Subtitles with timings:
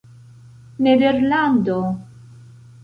[0.81, 1.79] nederlando